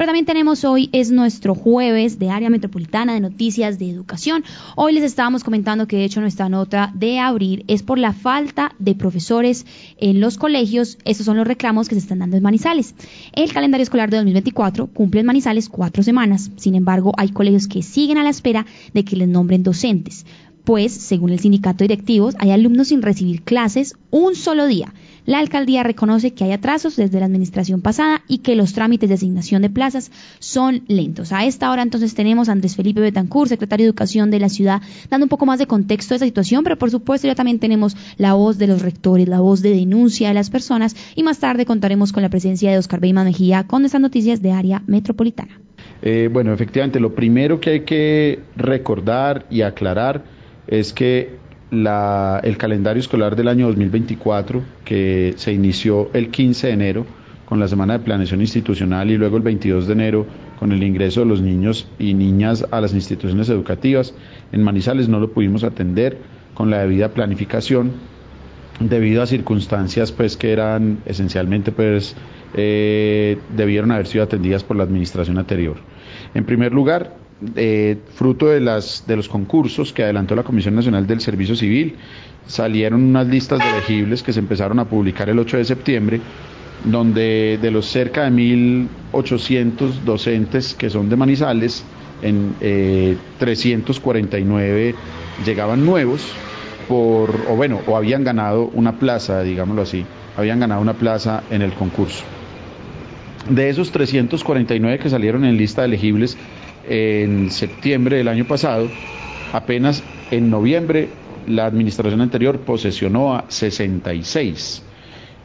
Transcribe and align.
Pero 0.00 0.08
también 0.08 0.24
tenemos 0.24 0.64
hoy, 0.64 0.88
es 0.94 1.10
nuestro 1.10 1.54
jueves 1.54 2.18
de 2.18 2.30
área 2.30 2.48
metropolitana 2.48 3.12
de 3.12 3.20
noticias 3.20 3.78
de 3.78 3.90
educación. 3.90 4.44
Hoy 4.74 4.94
les 4.94 5.04
estábamos 5.04 5.44
comentando 5.44 5.86
que 5.86 5.96
de 5.96 6.04
hecho 6.04 6.22
nuestra 6.22 6.48
nota 6.48 6.90
de 6.94 7.18
abrir 7.18 7.66
es 7.68 7.82
por 7.82 7.98
la 7.98 8.14
falta 8.14 8.72
de 8.78 8.94
profesores 8.94 9.66
en 9.98 10.20
los 10.20 10.38
colegios. 10.38 10.96
Estos 11.04 11.26
son 11.26 11.36
los 11.36 11.46
reclamos 11.46 11.90
que 11.90 11.96
se 11.96 12.00
están 12.00 12.20
dando 12.20 12.38
en 12.38 12.42
Manizales. 12.42 12.94
El 13.34 13.52
calendario 13.52 13.82
escolar 13.82 14.08
de 14.08 14.16
2024 14.16 14.86
cumple 14.86 15.20
en 15.20 15.26
Manizales 15.26 15.68
cuatro 15.68 16.02
semanas. 16.02 16.50
Sin 16.56 16.76
embargo, 16.76 17.12
hay 17.18 17.28
colegios 17.28 17.68
que 17.68 17.82
siguen 17.82 18.16
a 18.16 18.22
la 18.22 18.30
espera 18.30 18.64
de 18.94 19.04
que 19.04 19.16
les 19.16 19.28
nombren 19.28 19.62
docentes 19.62 20.24
pues, 20.70 20.92
según 20.92 21.30
el 21.30 21.40
sindicato 21.40 21.82
directivos, 21.82 22.36
hay 22.38 22.52
alumnos 22.52 22.86
sin 22.86 23.02
recibir 23.02 23.42
clases 23.42 23.96
un 24.12 24.36
solo 24.36 24.66
día. 24.66 24.94
La 25.26 25.40
alcaldía 25.40 25.82
reconoce 25.82 26.32
que 26.32 26.44
hay 26.44 26.52
atrasos 26.52 26.94
desde 26.94 27.18
la 27.18 27.26
administración 27.26 27.80
pasada 27.80 28.22
y 28.28 28.38
que 28.38 28.54
los 28.54 28.72
trámites 28.72 29.08
de 29.08 29.16
asignación 29.16 29.62
de 29.62 29.70
plazas 29.70 30.12
son 30.38 30.84
lentos. 30.86 31.32
A 31.32 31.44
esta 31.44 31.72
hora 31.72 31.82
entonces 31.82 32.14
tenemos 32.14 32.48
a 32.48 32.52
Andrés 32.52 32.76
Felipe 32.76 33.00
Betancourt, 33.00 33.48
secretario 33.48 33.82
de 33.82 33.88
Educación 33.88 34.30
de 34.30 34.38
la 34.38 34.48
ciudad, 34.48 34.80
dando 35.10 35.24
un 35.24 35.28
poco 35.28 35.44
más 35.44 35.58
de 35.58 35.66
contexto 35.66 36.14
a 36.14 36.18
esta 36.18 36.26
situación, 36.26 36.62
pero 36.62 36.78
por 36.78 36.92
supuesto 36.92 37.26
ya 37.26 37.34
también 37.34 37.58
tenemos 37.58 37.96
la 38.16 38.34
voz 38.34 38.56
de 38.56 38.68
los 38.68 38.80
rectores, 38.80 39.26
la 39.26 39.40
voz 39.40 39.62
de 39.62 39.70
denuncia 39.70 40.28
de 40.28 40.34
las 40.34 40.50
personas 40.50 40.94
y 41.16 41.24
más 41.24 41.40
tarde 41.40 41.66
contaremos 41.66 42.12
con 42.12 42.22
la 42.22 42.28
presencia 42.28 42.70
de 42.70 42.78
Oscar 42.78 43.00
Beima 43.00 43.24
Mejía 43.24 43.64
con 43.66 43.84
estas 43.84 44.00
noticias 44.00 44.40
de 44.40 44.52
área 44.52 44.84
metropolitana. 44.86 45.60
Eh, 46.02 46.28
bueno, 46.32 46.52
efectivamente, 46.52 47.00
lo 47.00 47.12
primero 47.12 47.58
que 47.58 47.70
hay 47.70 47.80
que 47.80 48.38
recordar 48.54 49.46
y 49.50 49.62
aclarar 49.62 50.38
es 50.70 50.92
que 50.92 51.38
el 51.70 52.56
calendario 52.56 53.00
escolar 53.00 53.36
del 53.36 53.48
año 53.48 53.66
2024, 53.66 54.62
que 54.84 55.34
se 55.36 55.52
inició 55.52 56.10
el 56.14 56.30
15 56.30 56.66
de 56.68 56.72
enero 56.72 57.06
con 57.44 57.60
la 57.60 57.68
semana 57.68 57.98
de 57.98 58.04
planeación 58.04 58.40
institucional 58.40 59.10
y 59.10 59.16
luego 59.16 59.36
el 59.36 59.42
22 59.42 59.86
de 59.86 59.92
enero 59.92 60.26
con 60.58 60.72
el 60.72 60.82
ingreso 60.82 61.20
de 61.20 61.26
los 61.26 61.40
niños 61.40 61.88
y 61.98 62.14
niñas 62.14 62.66
a 62.70 62.80
las 62.80 62.94
instituciones 62.94 63.48
educativas, 63.48 64.14
en 64.52 64.62
Manizales 64.62 65.08
no 65.08 65.18
lo 65.18 65.32
pudimos 65.32 65.64
atender 65.64 66.18
con 66.54 66.70
la 66.70 66.78
debida 66.78 67.08
planificación 67.08 67.92
debido 68.78 69.22
a 69.22 69.26
circunstancias 69.26 70.12
pues 70.12 70.36
que 70.36 70.52
eran 70.52 70.98
esencialmente 71.06 71.72
pues 71.72 72.14
eh, 72.54 73.38
debieron 73.56 73.90
haber 73.90 74.06
sido 74.06 74.24
atendidas 74.24 74.64
por 74.64 74.76
la 74.76 74.84
administración 74.84 75.38
anterior. 75.38 75.76
En 76.34 76.44
primer 76.44 76.72
lugar, 76.72 77.16
eh, 77.56 77.96
fruto 78.14 78.48
de, 78.48 78.60
las, 78.60 79.04
de 79.06 79.16
los 79.16 79.28
concursos 79.28 79.92
que 79.92 80.02
adelantó 80.02 80.34
la 80.34 80.42
Comisión 80.42 80.74
Nacional 80.74 81.06
del 81.06 81.20
Servicio 81.20 81.56
Civil, 81.56 81.96
salieron 82.46 83.02
unas 83.02 83.26
listas 83.26 83.58
de 83.58 83.68
elegibles 83.68 84.22
que 84.22 84.32
se 84.32 84.40
empezaron 84.40 84.78
a 84.78 84.84
publicar 84.84 85.28
el 85.28 85.38
8 85.38 85.58
de 85.58 85.64
septiembre, 85.64 86.20
donde 86.84 87.58
de 87.60 87.70
los 87.70 87.86
cerca 87.86 88.24
de 88.24 88.30
1.800 88.30 90.00
docentes 90.04 90.74
que 90.74 90.90
son 90.90 91.08
de 91.08 91.16
Manizales, 91.16 91.84
en 92.22 92.54
349 93.38 94.88
eh, 94.88 94.94
llegaban 95.44 95.84
nuevos, 95.84 96.26
por, 96.88 97.34
o 97.48 97.56
bueno, 97.56 97.80
o 97.86 97.96
habían 97.96 98.24
ganado 98.24 98.70
una 98.74 98.98
plaza, 98.98 99.42
digámoslo 99.42 99.82
así, 99.82 100.04
habían 100.36 100.60
ganado 100.60 100.80
una 100.80 100.94
plaza 100.94 101.42
en 101.50 101.62
el 101.62 101.72
concurso. 101.72 102.24
De 103.48 103.68
esos 103.70 103.90
349 103.90 104.98
que 104.98 105.08
salieron 105.08 105.44
en 105.44 105.56
lista 105.56 105.82
de 105.82 105.88
elegibles, 105.88 106.36
en 106.88 107.50
septiembre 107.50 108.16
del 108.16 108.28
año 108.28 108.46
pasado, 108.46 108.88
apenas 109.52 110.02
en 110.30 110.50
noviembre 110.50 111.08
la 111.46 111.66
administración 111.66 112.20
anterior 112.20 112.60
posesionó 112.60 113.34
a 113.34 113.44
66, 113.48 114.82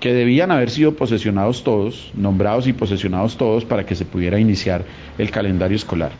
que 0.00 0.12
debían 0.12 0.50
haber 0.50 0.70
sido 0.70 0.94
posesionados 0.94 1.62
todos, 1.62 2.10
nombrados 2.14 2.66
y 2.66 2.72
posesionados 2.72 3.36
todos 3.36 3.64
para 3.64 3.86
que 3.86 3.94
se 3.94 4.04
pudiera 4.04 4.38
iniciar 4.38 4.84
el 5.18 5.30
calendario 5.30 5.76
escolar. 5.76 6.12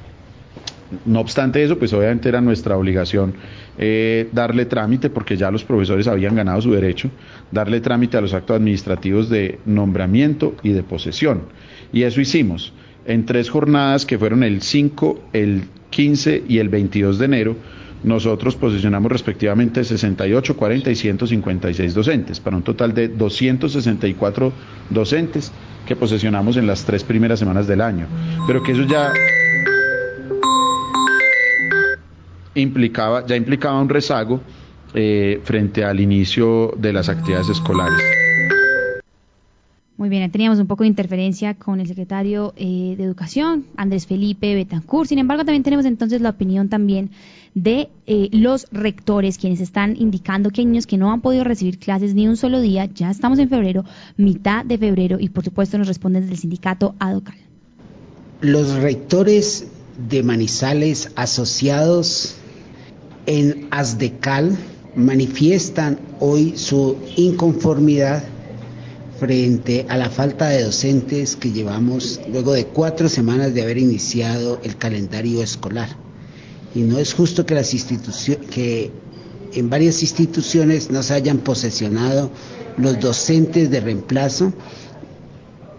No 1.06 1.20
obstante 1.20 1.62
eso, 1.62 1.78
pues 1.78 1.92
obviamente 1.94 2.28
era 2.28 2.40
nuestra 2.40 2.76
obligación 2.76 3.34
eh, 3.78 4.28
darle 4.32 4.66
trámite, 4.66 5.08
porque 5.08 5.36
ya 5.36 5.50
los 5.50 5.64
profesores 5.64 6.06
habían 6.06 6.34
ganado 6.34 6.60
su 6.60 6.72
derecho, 6.72 7.10
darle 7.50 7.80
trámite 7.80 8.18
a 8.18 8.20
los 8.20 8.34
actos 8.34 8.56
administrativos 8.56 9.30
de 9.30 9.58
nombramiento 9.64 10.54
y 10.62 10.70
de 10.72 10.82
posesión. 10.82 11.44
Y 11.92 12.02
eso 12.02 12.20
hicimos 12.20 12.74
en 13.06 13.26
tres 13.26 13.50
jornadas 13.50 14.06
que 14.06 14.18
fueron 14.18 14.42
el 14.42 14.62
5, 14.62 15.20
el 15.32 15.64
15 15.90 16.44
y 16.48 16.58
el 16.58 16.68
22 16.68 17.18
de 17.18 17.24
enero, 17.24 17.56
nosotros 18.04 18.56
posicionamos 18.56 19.12
respectivamente 19.12 19.84
68, 19.84 20.56
40 20.56 20.90
y 20.90 20.94
156 20.96 21.94
docentes, 21.94 22.40
para 22.40 22.56
un 22.56 22.62
total 22.62 22.94
de 22.94 23.08
264 23.08 24.52
docentes 24.90 25.52
que 25.86 25.94
posesionamos 25.94 26.56
en 26.56 26.66
las 26.66 26.84
tres 26.84 27.04
primeras 27.04 27.38
semanas 27.38 27.66
del 27.66 27.80
año. 27.80 28.06
Pero 28.46 28.62
que 28.62 28.72
eso 28.72 28.82
ya 28.82 29.12
implicaba, 32.54 33.24
ya 33.26 33.36
implicaba 33.36 33.80
un 33.80 33.88
rezago 33.88 34.40
eh, 34.94 35.40
frente 35.44 35.84
al 35.84 36.00
inicio 36.00 36.74
de 36.76 36.92
las 36.92 37.08
actividades 37.08 37.48
escolares. 37.48 38.21
Muy 40.02 40.08
bien, 40.08 40.28
teníamos 40.32 40.58
un 40.58 40.66
poco 40.66 40.82
de 40.82 40.88
interferencia 40.88 41.54
con 41.54 41.78
el 41.78 41.86
secretario 41.86 42.54
eh, 42.56 42.96
de 42.98 43.04
Educación, 43.04 43.66
Andrés 43.76 44.08
Felipe 44.08 44.52
Betancourt. 44.52 45.08
Sin 45.08 45.20
embargo, 45.20 45.44
también 45.44 45.62
tenemos 45.62 45.86
entonces 45.86 46.20
la 46.20 46.30
opinión 46.30 46.68
también 46.68 47.10
de 47.54 47.88
eh, 48.08 48.28
los 48.32 48.66
rectores, 48.72 49.38
quienes 49.38 49.60
están 49.60 49.94
indicando 49.96 50.50
que 50.50 50.62
hay 50.62 50.66
niños 50.66 50.88
que 50.88 50.98
no 50.98 51.12
han 51.12 51.20
podido 51.20 51.44
recibir 51.44 51.78
clases 51.78 52.16
ni 52.16 52.26
un 52.26 52.36
solo 52.36 52.60
día. 52.60 52.86
Ya 52.86 53.12
estamos 53.12 53.38
en 53.38 53.48
febrero, 53.48 53.84
mitad 54.16 54.64
de 54.64 54.76
febrero, 54.76 55.18
y 55.20 55.28
por 55.28 55.44
supuesto 55.44 55.78
nos 55.78 55.86
responden 55.86 56.26
del 56.26 56.36
sindicato 56.36 56.96
ADOCAL. 56.98 57.36
Los 58.40 58.74
rectores 58.74 59.68
de 60.08 60.24
Manizales 60.24 61.12
asociados 61.14 62.34
en 63.26 63.68
ASDECAL 63.70 64.58
manifiestan 64.96 66.00
hoy 66.18 66.54
su 66.56 66.96
inconformidad 67.14 68.31
frente 69.22 69.86
a 69.88 69.96
la 69.96 70.10
falta 70.10 70.48
de 70.48 70.64
docentes 70.64 71.36
que 71.36 71.52
llevamos 71.52 72.20
luego 72.32 72.54
de 72.54 72.66
cuatro 72.66 73.08
semanas 73.08 73.54
de 73.54 73.62
haber 73.62 73.78
iniciado 73.78 74.58
el 74.64 74.76
calendario 74.76 75.44
escolar. 75.44 75.90
Y 76.74 76.80
no 76.80 76.98
es 76.98 77.14
justo 77.14 77.46
que 77.46 77.54
las 77.54 77.72
que 78.50 78.90
en 79.52 79.70
varias 79.70 80.02
instituciones 80.02 80.90
no 80.90 81.04
se 81.04 81.14
hayan 81.14 81.38
posesionado 81.38 82.32
los 82.76 82.98
docentes 82.98 83.70
de 83.70 83.78
reemplazo 83.78 84.52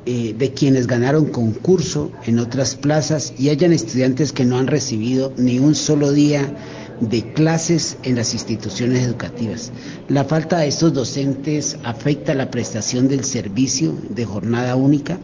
eh, 0.06 0.34
de 0.38 0.54
quienes 0.54 0.88
ganaron 0.88 1.26
concurso 1.26 2.14
en 2.26 2.40
otras 2.40 2.76
plazas 2.76 3.34
y 3.38 3.50
hayan 3.50 3.74
estudiantes 3.74 4.32
que 4.32 4.46
no 4.46 4.58
han 4.58 4.68
recibido 4.68 5.34
ni 5.36 5.60
un 5.60 5.76
solo 5.76 6.14
día 6.14 6.56
de 7.00 7.34
clases 7.34 7.98
en 8.04 8.16
las 8.16 8.34
instituciones 8.34 9.06
educativas. 9.06 9.72
La 10.08 10.24
falta 10.24 10.60
de 10.60 10.68
estos 10.68 10.94
docentes 10.94 11.78
afecta 11.84 12.34
la 12.34 12.52
prestación 12.52 13.08
del 13.08 13.24
servicio 13.24 13.96
de 14.10 14.26
jornada 14.26 14.76
única 14.76 15.20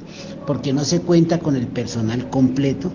porque 0.45 0.73
no 0.73 0.83
se 0.83 1.01
cuenta 1.01 1.39
con 1.39 1.55
el 1.55 1.67
personal 1.67 2.29
completo. 2.29 2.91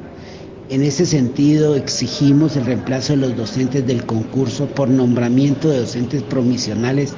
En 0.71 0.83
ese 0.83 1.07
sentido, 1.07 1.77
exigimos 1.77 2.57
el 2.57 2.65
reemplazo 2.65 3.13
de 3.13 3.19
los 3.19 3.37
docentes 3.37 3.87
del 3.87 4.07
concurso 4.07 4.67
por 4.67 4.89
nombramiento 4.89 5.69
de 5.69 5.81
docentes 5.81 6.23
promisionales 6.23 7.13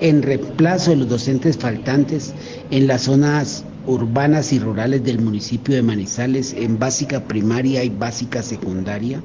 en 0.00 0.22
reemplazo 0.22 0.90
de 0.90 0.96
los 0.96 1.08
docentes 1.08 1.56
faltantes 1.56 2.32
en 2.70 2.86
las 2.86 3.02
zonas 3.02 3.64
urbanas 3.86 4.52
y 4.52 4.58
rurales 4.58 5.02
del 5.04 5.20
municipio 5.20 5.74
de 5.74 5.82
Manizales 5.82 6.54
en 6.56 6.78
básica 6.78 7.24
primaria 7.24 7.82
y 7.82 7.88
básica 7.88 8.42
secundaria 8.42 9.22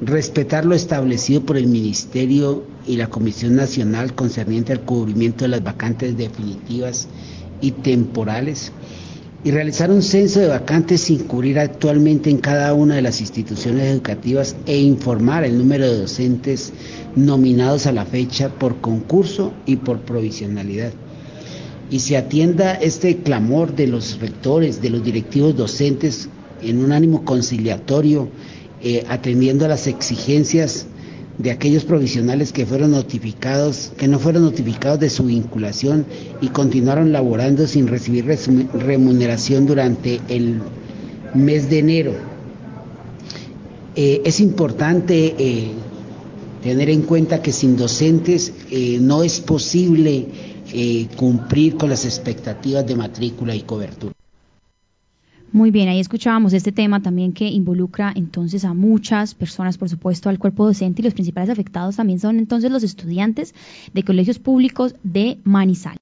respetar 0.00 0.64
lo 0.64 0.74
establecido 0.74 1.42
por 1.42 1.56
el 1.56 1.66
Ministerio 1.66 2.64
y 2.86 2.96
la 2.96 3.08
Comisión 3.08 3.56
Nacional 3.56 4.14
concerniente 4.14 4.72
al 4.72 4.80
cubrimiento 4.80 5.44
de 5.44 5.48
las 5.48 5.62
vacantes 5.62 6.16
definitivas 6.16 7.08
y 7.60 7.72
temporales 7.72 8.72
y 9.44 9.50
realizar 9.50 9.90
un 9.90 10.02
censo 10.02 10.38
de 10.38 10.46
vacantes 10.46 11.00
sin 11.00 11.18
cubrir 11.24 11.58
actualmente 11.58 12.30
en 12.30 12.38
cada 12.38 12.74
una 12.74 12.94
de 12.94 13.02
las 13.02 13.20
instituciones 13.20 13.84
educativas 13.84 14.54
e 14.66 14.78
informar 14.78 15.44
el 15.44 15.58
número 15.58 15.84
de 15.90 15.98
docentes 15.98 16.72
nominados 17.16 17.86
a 17.86 17.92
la 17.92 18.04
fecha 18.04 18.50
por 18.50 18.80
concurso 18.80 19.52
y 19.66 19.76
por 19.76 20.00
provisionalidad. 20.00 20.92
Y 21.90 22.00
se 22.00 22.16
atienda 22.16 22.74
este 22.74 23.18
clamor 23.18 23.74
de 23.74 23.88
los 23.88 24.20
rectores, 24.20 24.80
de 24.80 24.90
los 24.90 25.04
directivos 25.04 25.56
docentes 25.56 26.28
en 26.62 26.82
un 26.82 26.92
ánimo 26.92 27.24
conciliatorio 27.24 28.28
eh, 28.84 29.04
atendiendo 29.08 29.64
a 29.64 29.68
las 29.68 29.86
exigencias 29.86 30.86
de 31.38 31.50
aquellos 31.50 31.84
provisionales 31.84 32.52
que 32.52 32.66
fueron 32.66 32.90
notificados, 32.90 33.92
que 33.96 34.08
no 34.08 34.18
fueron 34.18 34.42
notificados 34.42 35.00
de 35.00 35.08
su 35.08 35.24
vinculación 35.24 36.04
y 36.40 36.48
continuaron 36.48 37.12
laborando 37.12 37.66
sin 37.66 37.86
recibir 37.86 38.26
remuneración 38.26 39.66
durante 39.66 40.20
el 40.28 40.60
mes 41.34 41.70
de 41.70 41.78
enero. 41.78 42.12
Eh, 43.94 44.22
es 44.24 44.40
importante 44.40 45.34
eh, 45.38 45.70
tener 46.62 46.90
en 46.90 47.02
cuenta 47.02 47.40
que 47.40 47.52
sin 47.52 47.76
docentes 47.76 48.52
no 49.00 49.22
es 49.22 49.40
posible 49.40 50.26
cumplir 51.16 51.76
con 51.76 51.90
las 51.90 52.04
expectativas 52.04 52.86
de 52.86 52.96
matrícula 52.96 53.54
y 53.54 53.60
cobertura. 53.60 54.11
Muy 55.54 55.70
bien, 55.70 55.90
ahí 55.90 56.00
escuchábamos 56.00 56.54
este 56.54 56.72
tema 56.72 57.02
también 57.02 57.34
que 57.34 57.46
involucra 57.46 58.10
entonces 58.16 58.64
a 58.64 58.72
muchas 58.72 59.34
personas, 59.34 59.76
por 59.76 59.90
supuesto, 59.90 60.30
al 60.30 60.38
cuerpo 60.38 60.64
docente 60.64 61.02
y 61.02 61.04
los 61.04 61.12
principales 61.12 61.50
afectados 61.50 61.96
también 61.96 62.20
son 62.20 62.38
entonces 62.38 62.70
los 62.70 62.82
estudiantes 62.82 63.54
de 63.92 64.02
colegios 64.02 64.38
públicos 64.38 64.94
de 65.02 65.36
Manizal. 65.44 65.90